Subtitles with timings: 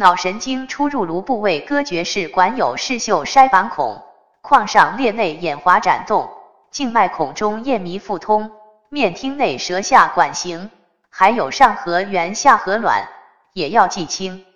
[0.00, 4.02] 脑神经出入颅部位割绝是管有视嗅筛板孔，
[4.40, 6.30] 眶上裂内眼滑展动，
[6.70, 8.50] 静脉孔中咽迷腹通，
[8.88, 10.70] 面听内舌下管形，
[11.10, 13.06] 还有上颌缘下颌卵，
[13.52, 14.46] 也要记清。